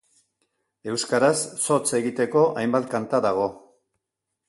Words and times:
Euskaraz, 0.93 1.37
zotz 1.67 1.85
egiteko 2.01 2.45
hainbat 2.65 2.91
kanta 2.97 3.25
dago. 3.31 3.49